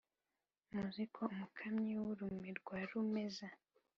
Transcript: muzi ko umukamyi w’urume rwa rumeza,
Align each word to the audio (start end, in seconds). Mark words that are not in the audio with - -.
muzi 0.73 1.03
ko 1.13 1.21
umukamyi 1.33 1.91
w’urume 2.01 2.49
rwa 2.59 2.79
rumeza, 2.89 3.47